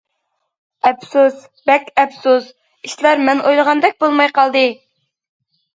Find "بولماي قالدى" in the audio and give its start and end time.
4.05-4.67